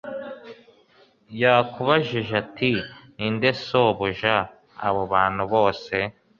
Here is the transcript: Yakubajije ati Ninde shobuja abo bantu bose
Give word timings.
Yakubajije 1.41 2.31
ati 2.43 2.71
Ninde 3.15 3.49
shobuja 3.65 4.35
abo 4.87 5.01
bantu 5.13 5.43
bose 5.53 5.95